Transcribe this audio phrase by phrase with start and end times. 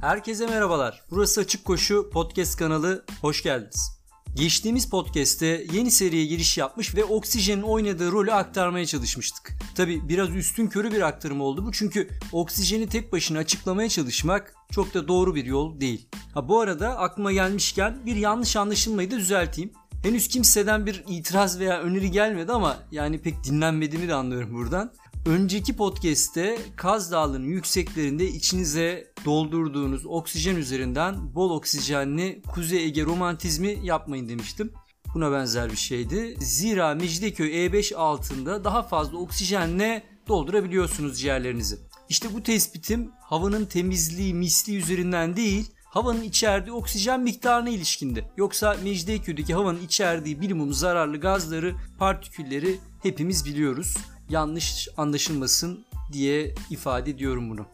[0.00, 1.02] Herkese merhabalar.
[1.10, 3.04] Burası Açık Koşu Podcast kanalı.
[3.20, 4.00] Hoş geldiniz.
[4.34, 9.52] Geçtiğimiz podcast'te yeni seriye giriş yapmış ve Oksijen'in oynadığı rolü aktarmaya çalışmıştık.
[9.74, 14.94] Tabi biraz üstün körü bir aktarım oldu bu çünkü Oksijen'i tek başına açıklamaya çalışmak çok
[14.94, 16.08] da doğru bir yol değil.
[16.34, 19.72] Ha bu arada aklıma gelmişken bir yanlış anlaşılmayı da düzelteyim.
[20.02, 24.92] Henüz kimseden bir itiraz veya öneri gelmedi ama yani pek dinlenmediğini de anlıyorum buradan.
[25.26, 34.28] Önceki podcast'te Kaz Dağları'nın yükseklerinde içinize doldurduğunuz oksijen üzerinden bol oksijenli Kuzey Ege romantizmi yapmayın
[34.28, 34.72] demiştim.
[35.14, 36.36] Buna benzer bir şeydi.
[36.40, 41.78] Zira Mecidiyeköy E5 altında daha fazla oksijenle doldurabiliyorsunuz ciğerlerinizi.
[42.08, 48.24] İşte bu tespitim havanın temizliği, misli üzerinden değil, havanın içerdiği oksijen miktarına ilişkindi.
[48.36, 53.96] Yoksa Mecidiyeköy'deki havanın içerdiği bilimum zararlı gazları, partikülleri hepimiz biliyoruz
[54.30, 57.66] yanlış anlaşılmasın diye ifade ediyorum bunu.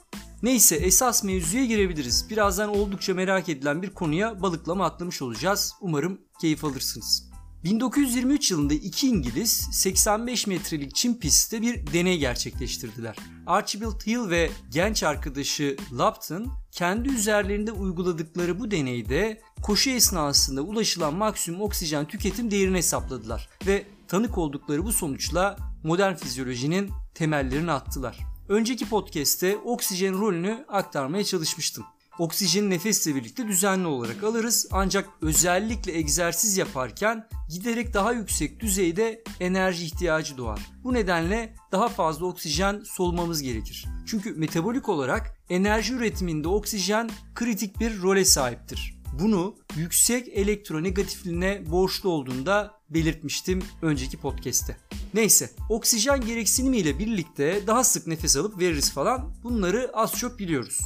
[0.42, 2.30] Neyse esas mevzuya girebiliriz.
[2.30, 5.74] Birazdan oldukça merak edilen bir konuya balıklama atlamış olacağız.
[5.80, 7.30] Umarım keyif alırsınız.
[7.66, 13.16] 1923 yılında iki İngiliz 85 metrelik çim pistte bir deney gerçekleştirdiler.
[13.46, 21.60] Archibald Hill ve genç arkadaşı Lupton kendi üzerlerinde uyguladıkları bu deneyde koşu esnasında ulaşılan maksimum
[21.60, 28.18] oksijen tüketim değerini hesapladılar ve tanık oldukları bu sonuçla modern fizyolojinin temellerini attılar.
[28.48, 31.84] Önceki podcast'te oksijen rolünü aktarmaya çalışmıştım.
[32.18, 39.84] Oksijeni nefesle birlikte düzenli olarak alırız ancak özellikle egzersiz yaparken giderek daha yüksek düzeyde enerji
[39.84, 40.60] ihtiyacı doğar.
[40.84, 43.86] Bu nedenle daha fazla oksijen solmamız gerekir.
[44.06, 48.96] Çünkü metabolik olarak enerji üretiminde oksijen kritik bir role sahiptir.
[49.20, 54.76] Bunu yüksek elektronegatifliğine borçlu olduğunda belirtmiştim önceki podcast'te.
[55.14, 60.80] Neyse oksijen gereksinimiyle birlikte daha sık nefes alıp veririz falan bunları az çok biliyoruz.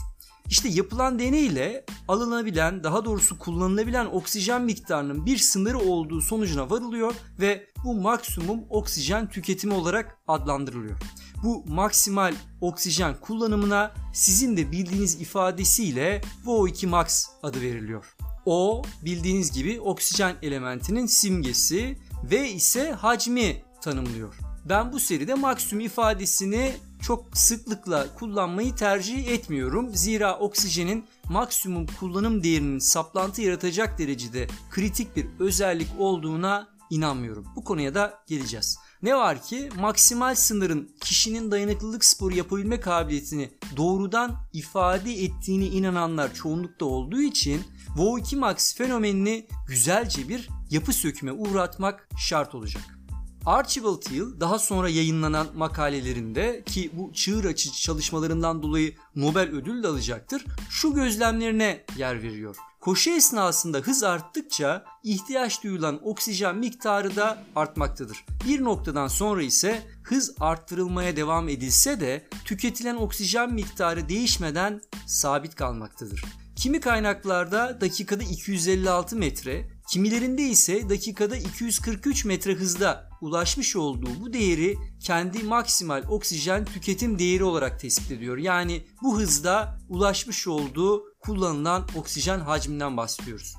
[0.51, 7.15] İşte yapılan deney ile alınabilen daha doğrusu kullanılabilen oksijen miktarının bir sınırı olduğu sonucuna varılıyor
[7.41, 10.99] ve bu maksimum oksijen tüketimi olarak adlandırılıyor.
[11.43, 18.17] Bu maksimal oksijen kullanımına sizin de bildiğiniz ifadesiyle VO2 max adı veriliyor.
[18.47, 21.99] O bildiğiniz gibi oksijen elementinin simgesi
[22.31, 24.50] ve ise hacmi tanımlıyor.
[24.71, 26.73] Ben bu seride maksimum ifadesini
[27.03, 29.95] çok sıklıkla kullanmayı tercih etmiyorum.
[29.95, 37.47] Zira oksijenin maksimum kullanım değerinin saplantı yaratacak derecede kritik bir özellik olduğuna inanmıyorum.
[37.57, 38.79] Bu konuya da geleceğiz.
[39.03, 46.85] Ne var ki maksimal sınırın kişinin dayanıklılık sporu yapabilme kabiliyetini doğrudan ifade ettiğini inananlar çoğunlukta
[46.85, 47.61] olduğu için
[47.97, 53.00] VO2 max fenomenini güzelce bir yapı söküme uğratmak şart olacak.
[53.47, 59.89] Archibald Hill daha sonra yayınlanan makalelerinde ki bu çığır açıcı çalışmalarından dolayı Nobel ödül de
[59.89, 60.45] alacaktır.
[60.71, 62.57] Şu gözlemlerine yer veriyor.
[62.81, 68.25] Koşu esnasında hız arttıkça ihtiyaç duyulan oksijen miktarı da artmaktadır.
[68.49, 76.25] Bir noktadan sonra ise hız arttırılmaya devam edilse de tüketilen oksijen miktarı değişmeden sabit kalmaktadır.
[76.57, 84.79] Kimi kaynaklarda dakikada 256 metre, kimilerinde ise dakikada 243 metre hızda ulaşmış olduğu bu değeri
[85.01, 88.39] kendi maksimal oksijen tüketim değeri olarak tespit ediyor.
[88.39, 93.55] Yani bu hızda ulaşmış olduğu kullanılan oksijen hacminden bahsediyoruz.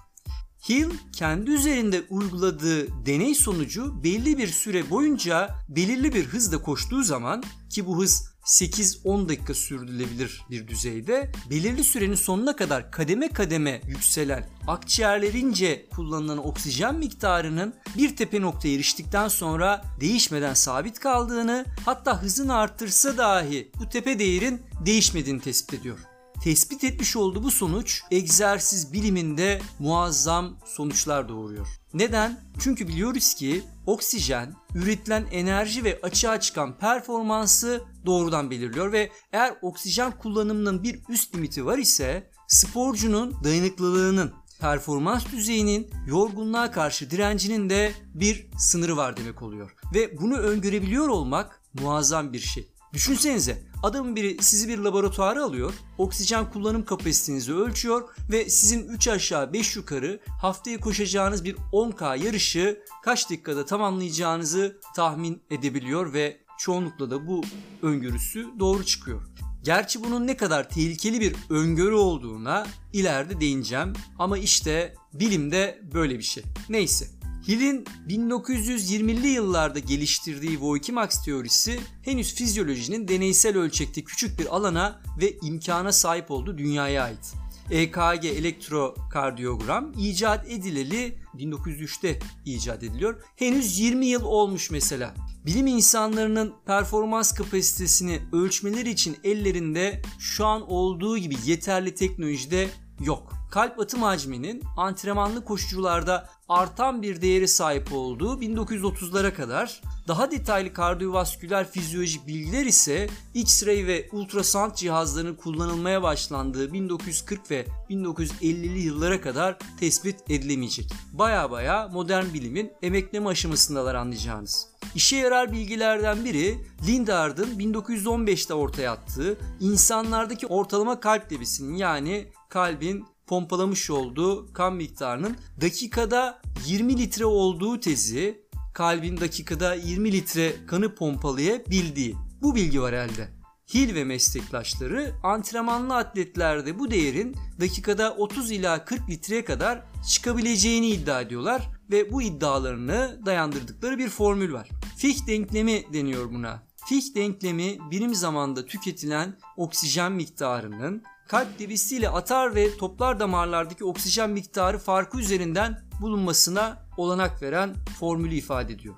[0.70, 7.44] Hill kendi üzerinde uyguladığı deney sonucu belli bir süre boyunca belirli bir hızda koştuğu zaman
[7.70, 11.32] ki bu hız 8-10 dakika sürdürülebilir bir düzeyde.
[11.50, 19.28] Belirli sürenin sonuna kadar kademe kademe yükselen akciğerlerince kullanılan oksijen miktarının bir tepe noktaya eriştikten
[19.28, 26.11] sonra değişmeden sabit kaldığını hatta hızını arttırsa dahi bu tepe değerin değişmediğini tespit ediyor
[26.44, 31.68] tespit etmiş olduğu bu sonuç egzersiz biliminde muazzam sonuçlar doğuruyor.
[31.94, 32.40] Neden?
[32.60, 40.12] Çünkü biliyoruz ki oksijen üretilen enerji ve açığa çıkan performansı doğrudan belirliyor ve eğer oksijen
[40.12, 48.48] kullanımının bir üst limiti var ise sporcunun dayanıklılığının performans düzeyinin yorgunluğa karşı direncinin de bir
[48.58, 49.76] sınırı var demek oluyor.
[49.94, 52.68] Ve bunu öngörebiliyor olmak muazzam bir şey.
[52.94, 59.54] Düşünsenize adamın biri sizi bir laboratuvara alıyor, oksijen kullanım kapasitenizi ölçüyor ve sizin 3 aşağı
[59.54, 67.28] 5 yukarı haftaya koşacağınız bir 10K yarışı kaç dakikada tamamlayacağınızı tahmin edebiliyor ve çoğunlukla da
[67.28, 67.44] bu
[67.82, 69.22] öngörüsü doğru çıkıyor.
[69.64, 76.24] Gerçi bunun ne kadar tehlikeli bir öngörü olduğuna ileride değineceğim ama işte bilimde böyle bir
[76.24, 76.44] şey.
[76.70, 85.02] Neyse Hill'in 1920'li yıllarda geliştirdiği VO2 max teorisi henüz fizyolojinin deneysel ölçekte küçük bir alana
[85.22, 87.34] ve imkana sahip olduğu dünyaya ait.
[87.72, 93.24] EKG elektrokardiyogram icat edileli 1903'te icat ediliyor.
[93.36, 95.16] Henüz 20 yıl olmuş mesela.
[95.46, 103.41] Bilim insanlarının performans kapasitesini ölçmeleri için ellerinde şu an olduğu gibi yeterli teknolojide yok.
[103.52, 111.72] Kalp atım hacminin antrenmanlı koşucularda artan bir değeri sahip olduğu 1930'lara kadar daha detaylı kardiyovasküler
[111.72, 120.30] fizyolojik bilgiler ise X-ray ve ultrasound cihazlarının kullanılmaya başlandığı 1940 ve 1950'li yıllara kadar tespit
[120.30, 120.94] edilemeyecek.
[121.14, 124.68] Baya baya modern bilimin emekleme aşamasındalar anlayacağınız.
[124.96, 126.58] İşe yarar bilgilerden biri
[126.88, 136.42] Lindard'ın 1915'te ortaya attığı insanlardaki ortalama kalp debisinin yani kalbin pompalamış olduğu kan miktarının dakikada
[136.66, 138.42] 20 litre olduğu tezi
[138.74, 142.16] kalbin dakikada 20 litre kanı pompalayabildiği.
[142.42, 143.28] Bu bilgi var elde.
[143.74, 151.22] Hill ve meslektaşları antrenmanlı atletlerde bu değerin dakikada 30 ila 40 litreye kadar çıkabileceğini iddia
[151.22, 154.70] ediyorlar ve bu iddialarını dayandırdıkları bir formül var.
[154.98, 156.64] Fick denklemi deniyor buna.
[156.90, 164.78] Fick denklemi birim zamanda tüketilen oksijen miktarının kalp debisiyle atar ve toplar damarlardaki oksijen miktarı
[164.80, 168.96] farkı üzerinden bulunmasına olanak veren formülü ifade ediyor.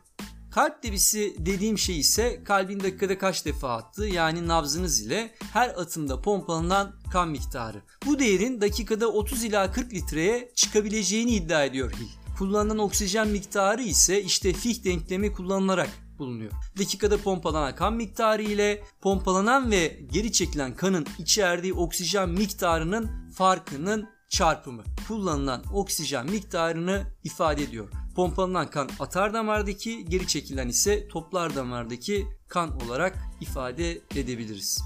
[0.51, 6.21] Kalp debisi dediğim şey ise kalbin dakikada kaç defa attığı yani nabzınız ile her atımda
[6.21, 7.81] pompalanan kan miktarı.
[8.05, 12.37] Bu değerin dakikada 30 ila 40 litreye çıkabileceğini iddia ediyor Hill.
[12.37, 15.89] Kullanılan oksijen miktarı ise işte Fick denklemi kullanılarak
[16.19, 16.51] bulunuyor.
[16.77, 24.83] Dakikada pompalanan kan miktarı ile pompalanan ve geri çekilen kanın içerdiği oksijen miktarının farkının çarpımı.
[25.07, 27.89] Kullanılan oksijen miktarını ifade ediyor.
[28.15, 34.81] Pompalanan kan atar damardaki, geri çekilen ise toplar damardaki kan olarak ifade edebiliriz.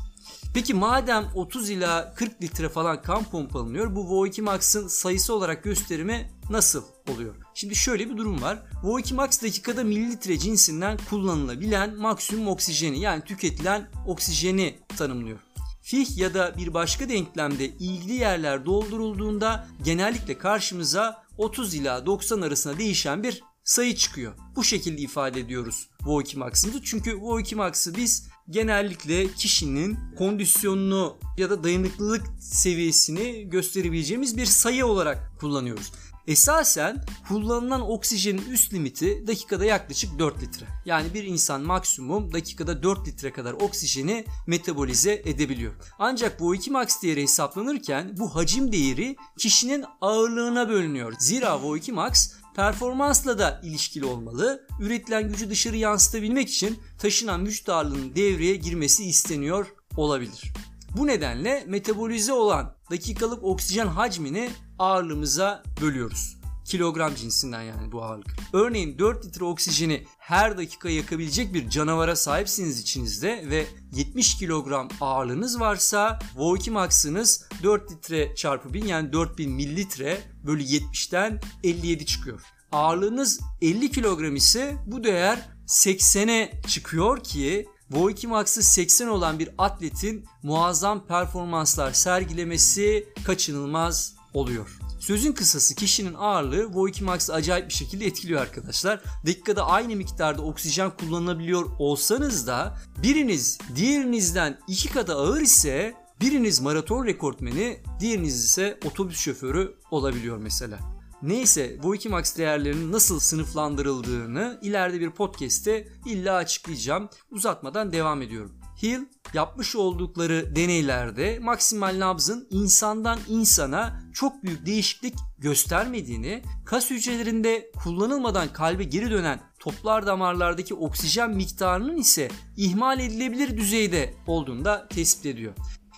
[0.54, 6.32] Peki madem 30 ila 40 litre falan kan pompalanıyor bu VO2 max'ın sayısı olarak gösterimi
[6.50, 7.36] nasıl oluyor?
[7.54, 8.60] Şimdi şöyle bir durum var.
[8.84, 15.40] VO2 max dakikada mililitre cinsinden kullanılabilen maksimum oksijeni yani tüketilen oksijeni tanımlıyor.
[15.82, 22.78] Fih ya da bir başka denklemde ilgili yerler doldurulduğunda genellikle karşımıza 30 ila 90 arasında
[22.78, 24.34] değişen bir sayı çıkıyor.
[24.56, 26.84] Bu şekilde ifade ediyoruz VO2 max'ımızı.
[26.84, 35.32] Çünkü VO2 max'ı biz genellikle kişinin kondisyonunu ya da dayanıklılık seviyesini gösterebileceğimiz bir sayı olarak
[35.40, 35.92] kullanıyoruz.
[36.28, 40.66] Esasen kullanılan oksijenin üst limiti dakikada yaklaşık 4 litre.
[40.86, 45.74] Yani bir insan maksimum dakikada 4 litre kadar oksijeni metabolize edebiliyor.
[46.00, 51.14] Ancak bu 2 max değeri hesaplanırken bu hacim değeri kişinin ağırlığına bölünüyor.
[51.20, 54.68] Zira VO2 max performansla da ilişkili olmalı.
[54.82, 60.54] Üretilen gücü dışarı yansıtabilmek için taşınan vücut ağırlığının devreye girmesi isteniyor olabilir.
[60.96, 64.50] Bu nedenle metabolize olan dakikalık oksijen hacmini
[64.80, 66.38] ağırlığımıza bölüyoruz.
[66.66, 68.28] Kilogram cinsinden yani bu ağırlık.
[68.54, 75.60] Örneğin 4 litre oksijeni her dakika yakabilecek bir canavara sahipsiniz içinizde ve 70 kilogram ağırlığınız
[75.60, 82.42] varsa VO2 max'ınız 4 litre çarpı 1000 yani 4000 mililitre bölü 70'ten 57 çıkıyor.
[82.72, 90.26] Ağırlığınız 50 kilogram ise bu değer 80'e çıkıyor ki VO2 Max'ı 80 olan bir atletin
[90.44, 94.80] muazzam performanslar sergilemesi kaçınılmaz oluyor.
[95.00, 99.02] Sözün kısası kişinin ağırlığı VO2 Max'ı acayip bir şekilde etkiliyor arkadaşlar.
[99.26, 107.06] Dakikada aynı miktarda oksijen kullanılabiliyor olsanız da biriniz diğerinizden iki katı ağır ise biriniz maraton
[107.06, 110.97] rekortmeni, diğeriniz ise otobüs şoförü olabiliyor mesela.
[111.22, 117.10] Neyse bu iki max değerlerinin nasıl sınıflandırıldığını ileride bir podcast'te illa açıklayacağım.
[117.32, 118.52] Uzatmadan devam ediyorum.
[118.84, 119.00] Hill
[119.34, 128.84] yapmış oldukları deneylerde maksimal nabzın insandan insana çok büyük değişiklik göstermediğini, kas hücrelerinde kullanılmadan kalbe
[128.84, 135.54] geri dönen toplar damarlardaki oksijen miktarının ise ihmal edilebilir düzeyde olduğunu da tespit ediyor.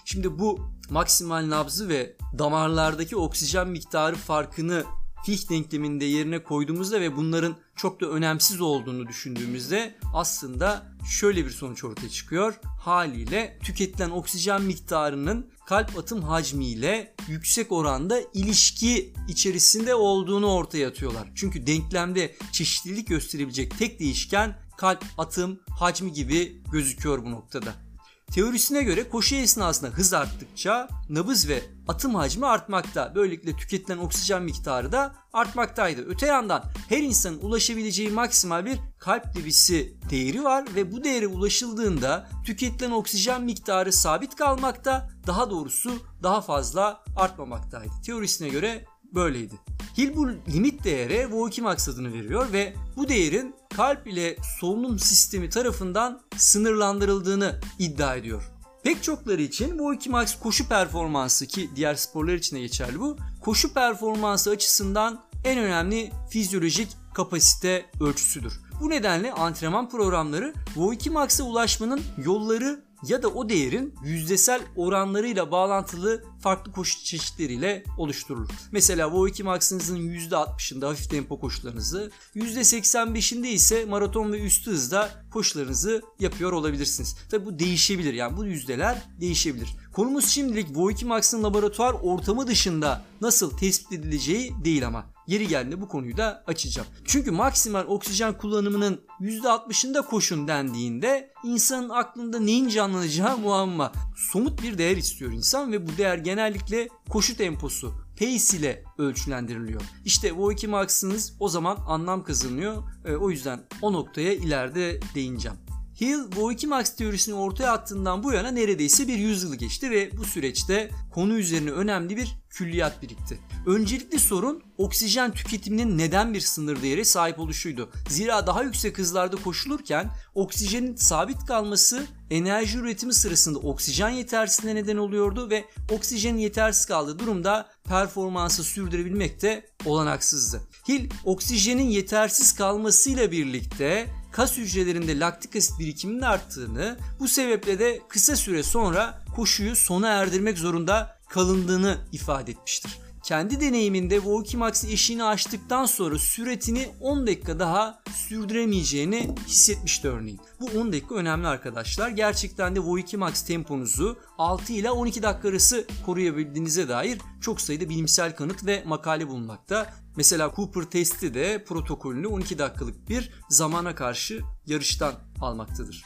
[0.06, 0.60] Şimdi bu
[0.90, 4.86] maksimal nabzı ve damarlardaki oksijen miktarı farkını
[5.26, 11.84] Fichte denkleminde yerine koyduğumuzda ve bunların çok da önemsiz olduğunu düşündüğümüzde aslında şöyle bir sonuç
[11.84, 12.60] ortaya çıkıyor.
[12.80, 21.32] Haliyle tüketilen oksijen miktarının kalp atım hacmiyle yüksek oranda ilişki içerisinde olduğunu ortaya atıyorlar.
[21.36, 27.89] Çünkü denklemde çeşitlilik gösterebilecek tek değişken kalp atım hacmi gibi gözüküyor bu noktada.
[28.34, 33.16] Teorisine göre koşu esnasında hız arttıkça nabız ve atım hacmi artmakta.
[33.16, 36.06] Böylelikle tüketilen oksijen miktarı da artmaktaydı.
[36.08, 42.30] Öte yandan her insanın ulaşabileceği maksimal bir kalp debisi değeri var ve bu değere ulaşıldığında
[42.46, 45.92] tüketilen oksijen miktarı sabit kalmakta, daha doğrusu
[46.24, 47.92] daha fazla artmamaktaydı.
[48.06, 49.56] Teorisine göre böyleydi.
[49.98, 55.50] Hill bu limit değere VO2 max adını veriyor ve bu değerin kalp ile solunum sistemi
[55.50, 58.44] tarafından sınırlandırıldığını iddia ediyor.
[58.84, 63.18] Pek çokları için VO2 max koşu performansı ki diğer sporlar için de geçerli bu.
[63.42, 68.54] Koşu performansı açısından en önemli fizyolojik kapasite ölçüsüdür.
[68.82, 76.24] Bu nedenle antrenman programları VO2 max'a ulaşmanın yolları ya da o değerin yüzdesel oranlarıyla bağlantılı
[76.42, 78.50] farklı koşu çeşitleriyle oluşturulur.
[78.72, 86.52] Mesela VO2 Max'ınızın %60'ında hafif tempo koşularınızı, %85'inde ise maraton ve üstü hızda koşularınızı yapıyor
[86.52, 87.16] olabilirsiniz.
[87.32, 89.70] Tabi bu değişebilir yani bu yüzdeler değişebilir.
[89.94, 95.06] Konumuz şimdilik VO2 Max'ın laboratuvar ortamı dışında nasıl tespit edileceği değil ama.
[95.28, 96.88] Yeri geldiğinde bu konuyu da açacağım.
[97.06, 103.92] Çünkü maksimal oksijen kullanımının %60'ında koşun dendiğinde insanın aklında neyin canlanacağı muamma.
[104.16, 109.82] Somut bir değer istiyor insan ve bu değer genellikle koşu temposu, pace ile ölçülendiriliyor.
[110.06, 112.84] İşte VO2 max'ınız o zaman anlam kazanıyor.
[113.06, 115.58] E, o yüzden o noktaya ileride değineceğim.
[116.02, 120.92] Hill VO2 Max teorisini ortaya attığından bu yana neredeyse bir yüzyıl geçti ve bu süreçte
[121.14, 123.40] konu üzerine önemli bir külliyat birikti.
[123.66, 127.90] Öncelikli sorun oksijen tüketiminin neden bir sınır değeri sahip oluşuydu.
[128.10, 135.50] Zira daha yüksek hızlarda koşulurken oksijenin sabit kalması enerji üretimi sırasında oksijen yetersizliğine neden oluyordu
[135.50, 140.62] ve oksijenin yetersiz kaldığı durumda performansı sürdürebilmek de olanaksızdı.
[140.90, 148.36] Hill oksijenin yetersiz kalmasıyla birlikte kas hücrelerinde laktik asit birikiminin arttığını, bu sebeple de kısa
[148.36, 153.00] süre sonra koşuyu sona erdirmek zorunda kalındığını ifade etmiştir.
[153.24, 160.40] Kendi deneyiminde VO2 Max eşiğini aştıktan sonra süretini 10 dakika daha sürdüremeyeceğini hissetmişti örneğin.
[160.60, 162.10] Bu 10 dakika önemli arkadaşlar.
[162.10, 168.36] Gerçekten de VO2 Max temponuzu 6 ile 12 dakika arası koruyabildiğinize dair çok sayıda bilimsel
[168.36, 169.94] kanıt ve makale bulunmakta.
[170.20, 176.04] Mesela Cooper testi de protokolünü 12 dakikalık bir zamana karşı yarıştan almaktadır.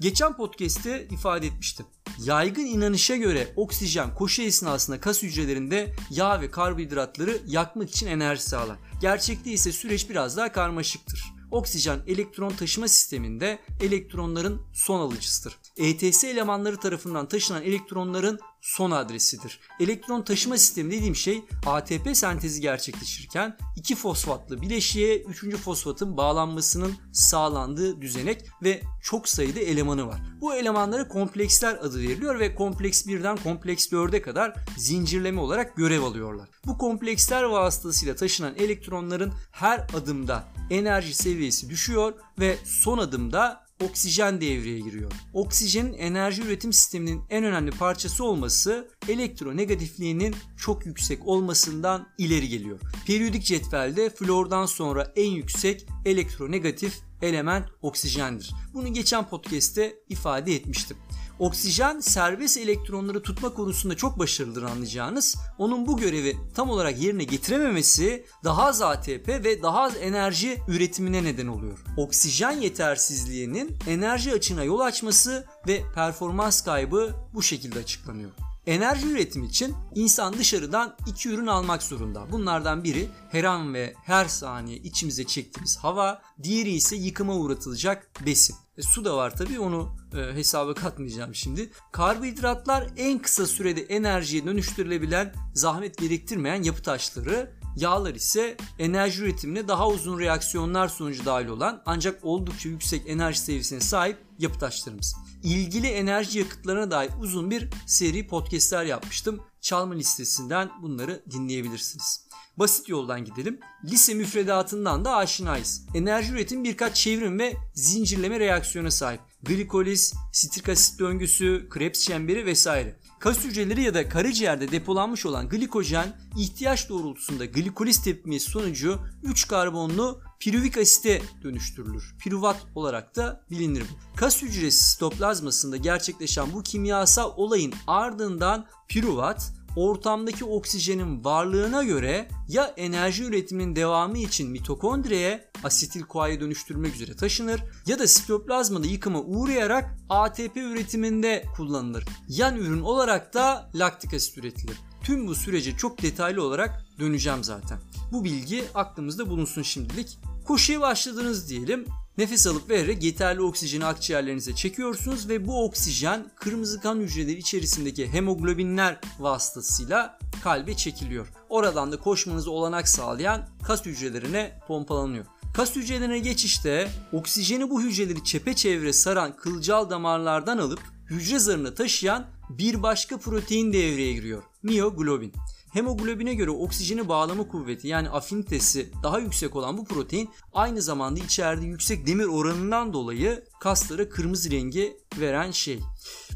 [0.00, 1.86] Geçen podcast'te ifade etmiştim.
[2.24, 8.78] Yaygın inanışa göre oksijen koşu esnasında kas hücrelerinde yağ ve karbonhidratları yakmak için enerji sağlar.
[9.00, 11.24] Gerçekte ise süreç biraz daha karmaşıktır.
[11.50, 15.56] Oksijen elektron taşıma sisteminde elektronların son alıcısıdır.
[15.76, 19.60] ETS elemanları tarafından taşınan elektronların son adresidir.
[19.80, 25.56] Elektron taşıma sistemi dediğim şey ATP sentezi gerçekleşirken iki fosfatlı bileşiğe 3.
[25.56, 30.20] fosfatın bağlanmasının sağlandığı düzenek ve çok sayıda elemanı var.
[30.40, 36.48] Bu elemanlara kompleksler adı veriliyor ve kompleks 1'den kompleks 4'e kadar zincirleme olarak görev alıyorlar.
[36.66, 44.80] Bu kompleksler vasıtasıyla taşınan elektronların her adımda enerji seviyesi düşüyor ve son adımda oksijen devreye
[44.80, 45.12] giriyor.
[45.32, 52.80] Oksijenin enerji üretim sisteminin en önemli parçası olması elektronegatifliğinin çok yüksek olmasından ileri geliyor.
[53.06, 58.54] Periyodik cetvelde flordan sonra en yüksek elektronegatif element oksijendir.
[58.74, 60.96] Bunu geçen podcast'te ifade etmiştim.
[61.42, 65.36] Oksijen serbest elektronları tutma konusunda çok başarılıdır anlayacağınız.
[65.58, 71.24] Onun bu görevi tam olarak yerine getirememesi daha az ATP ve daha az enerji üretimine
[71.24, 71.78] neden oluyor.
[71.96, 78.30] Oksijen yetersizliğinin enerji açığına yol açması ve performans kaybı bu şekilde açıklanıyor.
[78.66, 82.32] Enerji üretimi için insan dışarıdan iki ürün almak zorunda.
[82.32, 88.56] Bunlardan biri her an ve her saniye içimize çektiğimiz hava, diğeri ise yıkıma uğratılacak besin.
[88.78, 91.70] E, su da var tabii onu e, hesaba katmayacağım şimdi.
[91.92, 97.50] Karbonhidratlar en kısa sürede enerjiye dönüştürülebilen, zahmet gerektirmeyen yapı taşları.
[97.76, 103.80] Yağlar ise enerji üretimine daha uzun reaksiyonlar sonucu dahil olan ancak oldukça yüksek enerji seviyesine
[103.80, 105.14] sahip yapı taşlarımız.
[105.42, 109.40] İlgili enerji yakıtlarına dair uzun bir seri podcastler yapmıştım.
[109.60, 112.26] Çalma listesinden bunları dinleyebilirsiniz.
[112.56, 113.60] Basit yoldan gidelim.
[113.84, 115.86] Lise müfredatından da aşinayız.
[115.94, 119.20] Enerji üretim birkaç çevrim ve zincirleme reaksiyona sahip.
[119.42, 122.96] Glikoliz, sitrik asit döngüsü, Krebs çemberi vesaire.
[123.22, 130.20] Kas hücreleri ya da karaciğerde depolanmış olan glikojen ihtiyaç doğrultusunda glikoliz tepkimesi sonucu 3 karbonlu
[130.40, 132.14] piruvik asite dönüştürülür.
[132.18, 134.16] Piruvat olarak da bilinir bu.
[134.16, 143.24] Kas hücresi sitoplazmasında gerçekleşen bu kimyasal olayın ardından piruvat ortamdaki oksijenin varlığına göre ya enerji
[143.24, 150.56] üretiminin devamı için mitokondriye asetil CoA'ya dönüştürmek üzere taşınır ya da sitoplazmada yıkıma uğrayarak ATP
[150.56, 152.04] üretiminde kullanılır.
[152.28, 154.76] Yan ürün olarak da laktik asit üretilir.
[155.02, 157.78] Tüm bu sürece çok detaylı olarak döneceğim zaten.
[158.12, 160.18] Bu bilgi aklımızda bulunsun şimdilik.
[160.46, 161.86] Koşuya başladınız diyelim.
[162.18, 169.00] Nefes alıp vererek yeterli oksijeni akciğerlerinize çekiyorsunuz ve bu oksijen kırmızı kan hücreleri içerisindeki hemoglobinler
[169.18, 171.32] vasıtasıyla kalbe çekiliyor.
[171.48, 175.24] Oradan da koşmanızı olanak sağlayan kas hücrelerine pompalanıyor.
[175.54, 182.82] Kas hücrelerine geçişte oksijeni bu hücreleri çepeçevre saran kılcal damarlardan alıp hücre zarına taşıyan bir
[182.82, 184.42] başka protein devreye giriyor.
[184.62, 185.32] Miyoglobin.
[185.72, 191.70] Hemoglobine göre oksijeni bağlama kuvveti yani afinitesi daha yüksek olan bu protein aynı zamanda içerdiği
[191.70, 195.80] yüksek demir oranından dolayı kaslara kırmızı rengi veren şey.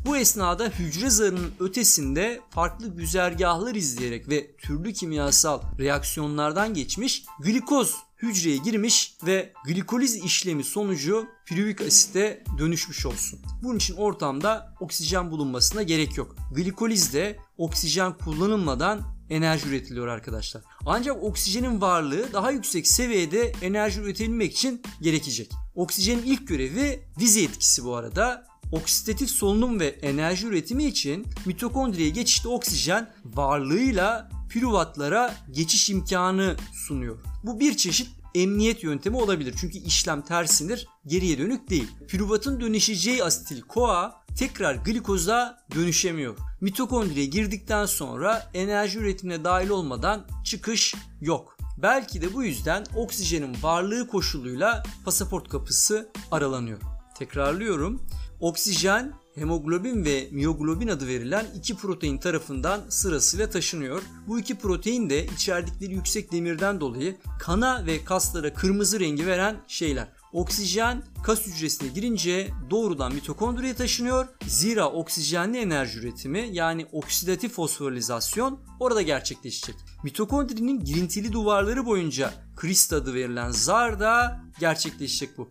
[0.06, 8.56] Bu esnada hücre zarının ötesinde farklı güzergahlar izleyerek ve türlü kimyasal reaksiyonlardan geçmiş glikoz hücreye
[8.56, 13.40] girmiş ve glikoliz işlemi sonucu piruvik asite dönüşmüş olsun.
[13.62, 16.36] Bunun için ortamda oksijen bulunmasına gerek yok.
[16.54, 20.62] Glikolizde oksijen kullanılmadan enerji üretiliyor arkadaşlar.
[20.87, 25.50] Ancak oksijenin varlığı daha yüksek seviyede enerji üretebilmek için gerekecek.
[25.75, 28.47] Oksijenin ilk görevi vize etkisi bu arada.
[28.73, 36.56] Oksidatif solunum ve enerji üretimi için mitokondriye geçişte oksijen varlığıyla piruvatlara geçiş imkanı
[36.87, 37.18] sunuyor.
[37.45, 39.54] Bu bir çeşit emniyet yöntemi olabilir.
[39.61, 41.88] Çünkü işlem tersindir, geriye dönük değil.
[42.09, 46.36] Piruvatın dönüşeceği asetil CoA tekrar glikoza dönüşemiyor.
[46.60, 51.56] Mitokondriye girdikten sonra enerji üretimine dahil olmadan çıkış yok.
[51.82, 56.78] Belki de bu yüzden oksijenin varlığı koşuluyla pasaport kapısı aralanıyor.
[57.18, 58.02] Tekrarlıyorum.
[58.40, 64.02] Oksijen hemoglobin ve miyoglobin adı verilen iki protein tarafından sırasıyla taşınıyor.
[64.28, 70.08] Bu iki protein de içerdikleri yüksek demirden dolayı kana ve kaslara kırmızı rengi veren şeyler.
[70.33, 74.28] Oksijen kas hücresine girince doğrudan mitokondriye taşınıyor.
[74.47, 79.76] Zira oksijenli enerji üretimi yani oksidatif fosforilizasyon orada gerçekleşecek.
[80.04, 85.49] Mitokondrinin girintili duvarları boyunca krist adı verilen zar da gerçekleşecek bu.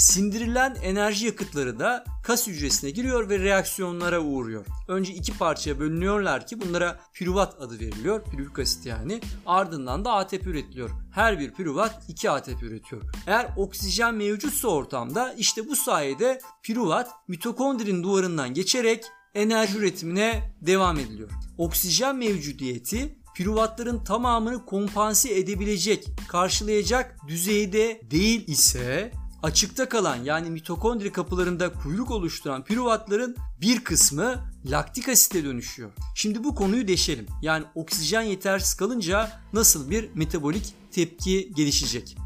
[0.00, 4.66] Sindirilen enerji yakıtları da kas hücresine giriyor ve reaksiyonlara uğruyor.
[4.88, 8.24] Önce iki parçaya bölünüyorlar ki bunlara piruvat adı veriliyor.
[8.24, 9.20] Piruvik asit yani.
[9.46, 10.90] Ardından da ATP üretiliyor.
[11.14, 13.02] Her bir piruvat 2 ATP üretiyor.
[13.26, 21.30] Eğer oksijen mevcutsa ortamda işte bu sayede piruvat mitokondrinin duvarından geçerek enerji üretimine devam ediliyor.
[21.58, 31.72] Oksijen mevcudiyeti piruvatların tamamını kompanse edebilecek, karşılayacak düzeyde değil ise açıkta kalan yani mitokondri kapılarında
[31.72, 34.34] kuyruk oluşturan piruvatların bir kısmı
[34.66, 35.90] laktik asite dönüşüyor.
[36.14, 37.26] Şimdi bu konuyu deşelim.
[37.42, 42.16] Yani oksijen yetersiz kalınca nasıl bir metabolik tepki gelişecek?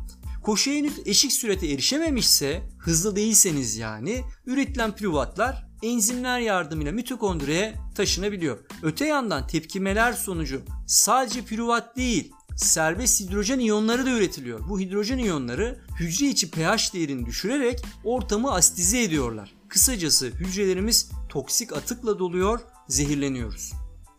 [0.42, 8.58] Koşu henüz eşik sürete erişememişse, hızlı değilseniz yani, üretilen piruvatlar enzimler yardımıyla mitokondriye taşınabiliyor.
[8.82, 14.68] Öte yandan tepkimeler sonucu sadece piruvat değil, serbest hidrojen iyonları da üretiliyor.
[14.68, 19.54] Bu hidrojen iyonları hücre içi pH değerini düşürerek ortamı asitize ediyorlar.
[19.68, 23.72] Kısacası hücrelerimiz toksik atıkla doluyor, zehirleniyoruz.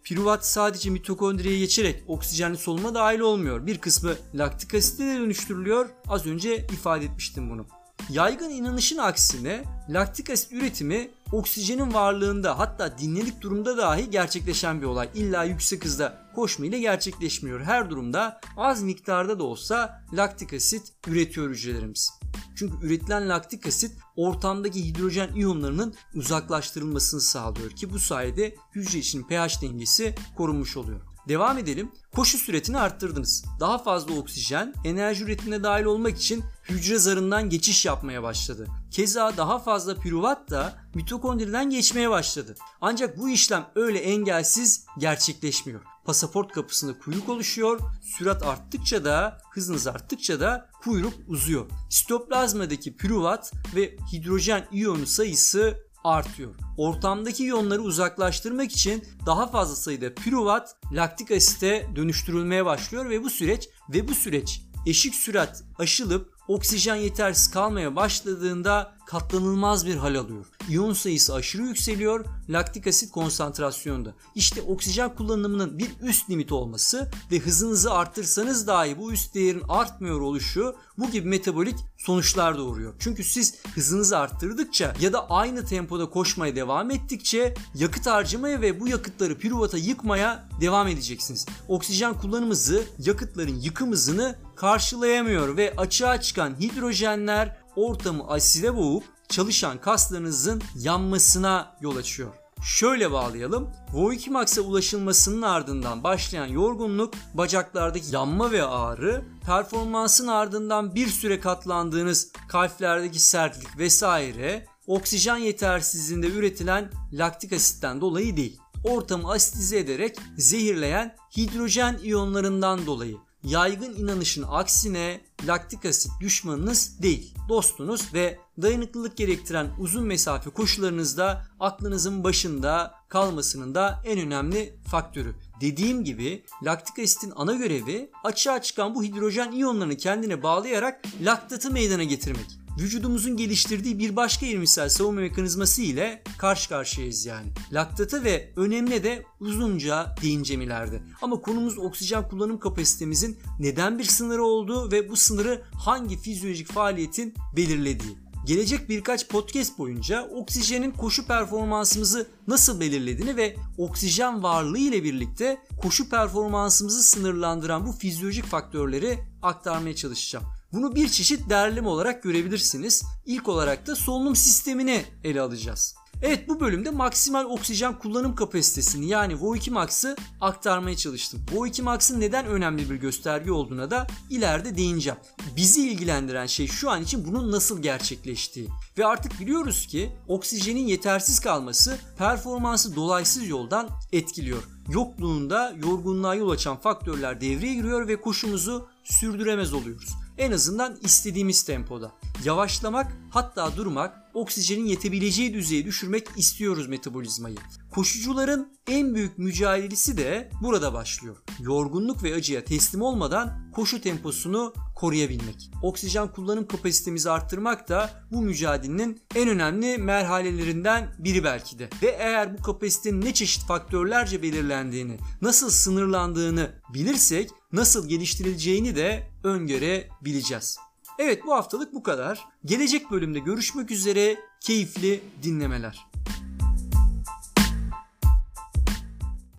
[0.04, 3.68] Piruvat sadece mitokondriye geçerek oksijenli solunuma dahil olmuyor.
[3.68, 5.90] Bir kısmı laktik asite de dönüştürülüyor.
[6.08, 7.66] Az önce ifade etmiştim bunu.
[8.10, 15.10] Yaygın inanışın aksine laktik asit üretimi oksijenin varlığında hatta dinlenik durumda dahi gerçekleşen bir olay.
[15.16, 17.62] İlla yüksek hızda koşma ile gerçekleşmiyor.
[17.62, 22.10] Her durumda az miktarda da olsa laktik asit üretiyor hücrelerimiz.
[22.56, 29.62] Çünkü üretilen laktik asit ortamdaki hidrojen iyonlarının uzaklaştırılmasını sağlıyor ki bu sayede hücre için pH
[29.62, 31.02] dengesi korunmuş oluyor.
[31.28, 31.92] Devam edelim.
[32.16, 33.46] Koşu süretini arttırdınız.
[33.60, 38.68] Daha fazla oksijen enerji üretimine dahil olmak için hücre zarından geçiş yapmaya başladı.
[38.92, 42.56] Keza daha fazla piruvat da mitokondriden geçmeye başladı.
[42.82, 45.95] Ancak bu işlem öyle engelsiz gerçekleşmiyor.
[46.06, 47.80] Pasaport kapısında kuyruk oluşuyor.
[48.02, 51.66] Sürat arttıkça da hızınız arttıkça da kuyruk uzuyor.
[51.90, 56.56] Sitoplazmadaki piruvat ve hidrojen iyonu sayısı artıyor.
[56.78, 63.70] Ortamdaki iyonları uzaklaştırmak için daha fazla sayıda piruvat laktik asite dönüştürülmeye başlıyor ve bu süreç
[63.90, 70.46] ve bu süreç eşik sürat aşılıp oksijen yetersiz kalmaya başladığında katlanılmaz bir hal alıyor.
[70.70, 74.14] İyon sayısı aşırı yükseliyor, laktik asit konsantrasyonda.
[74.36, 80.22] İşte oksijen kullanımının bir üst limit olması ve hızınızı arttırsanız dahi bu üst değerin artmıyor
[80.22, 82.94] oluşu bu gibi metabolik sonuçlar doğuruyor.
[83.00, 88.88] Çünkü siz hızınızı arttırdıkça ya da aynı tempoda koşmaya devam ettikçe yakıt harcamaya ve bu
[88.88, 91.46] yakıtları piruvata yıkmaya devam edeceksiniz.
[91.68, 100.62] Oksijen kullanımızı yakıtların yıkım hızını karşılayamıyor ve açığa çıkan hidrojenler ortamı aside boğup çalışan kaslarınızın
[100.76, 102.34] yanmasına yol açıyor.
[102.64, 103.70] Şöyle bağlayalım.
[103.94, 112.32] VO2 max'a ulaşılmasının ardından başlayan yorgunluk, bacaklardaki yanma ve ağrı, performansın ardından bir süre katlandığınız
[112.48, 118.60] kalplerdeki sertlik vesaire, oksijen yetersizliğinde üretilen laktik asitten dolayı değil.
[118.84, 128.14] Ortamı asitize ederek zehirleyen hidrojen iyonlarından dolayı yaygın inanışın aksine laktik asit düşmanınız değil, dostunuz
[128.14, 135.36] ve dayanıklılık gerektiren uzun mesafe koşularınızda aklınızın başında kalmasının da en önemli faktörü.
[135.62, 142.04] Dediğim gibi laktik asitin ana görevi açığa çıkan bu hidrojen iyonlarını kendine bağlayarak laktatı meydana
[142.04, 147.48] getirmek vücudumuzun geliştirdiği bir başka ilmisel savunma mekanizması ile karşı karşıyayız yani.
[147.72, 151.02] Laktatı ve önemli de uzunca değineceğim ileride.
[151.22, 157.34] Ama konumuz oksijen kullanım kapasitemizin neden bir sınırı olduğu ve bu sınırı hangi fizyolojik faaliyetin
[157.56, 158.26] belirlediği.
[158.46, 166.10] Gelecek birkaç podcast boyunca oksijenin koşu performansımızı nasıl belirlediğini ve oksijen varlığı ile birlikte koşu
[166.10, 170.46] performansımızı sınırlandıran bu fizyolojik faktörleri aktarmaya çalışacağım.
[170.76, 173.04] Bunu bir çeşit derleme olarak görebilirsiniz.
[173.26, 175.96] İlk olarak da solunum sistemini ele alacağız.
[176.22, 181.42] Evet bu bölümde maksimal oksijen kullanım kapasitesini yani VO2 max'ı aktarmaya çalıştım.
[181.54, 185.20] VO2 max'ın neden önemli bir gösterge olduğuna da ileride değineceğim.
[185.56, 188.68] Bizi ilgilendiren şey şu an için bunun nasıl gerçekleştiği.
[188.98, 194.64] Ve artık biliyoruz ki oksijenin yetersiz kalması performansı dolaysız yoldan etkiliyor.
[194.90, 200.25] Yokluğunda yorgunluğa yol açan faktörler devreye giriyor ve koşumuzu sürdüremez oluyoruz.
[200.38, 202.12] En azından istediğimiz tempoda.
[202.44, 207.58] Yavaşlamak hatta durmak oksijenin yetebileceği düzeye düşürmek istiyoruz metabolizmayı.
[207.92, 211.36] Koşucuların en büyük mücadelesi de burada başlıyor.
[211.60, 215.72] Yorgunluk ve acıya teslim olmadan koşu temposunu koruyabilmek.
[215.84, 221.90] Oksijen kullanım kapasitemizi arttırmak da bu mücadelenin en önemli merhalelerinden biri belki de.
[222.02, 230.78] Ve eğer bu kapasitenin ne çeşit faktörlerce belirlendiğini, nasıl sınırlandığını bilirsek nasıl geliştirileceğini de öngörebileceğiz.
[231.20, 232.46] Evet bu haftalık bu kadar.
[232.66, 234.38] Gelecek bölümde görüşmek üzere.
[234.62, 236.15] Keyifli dinlemeler.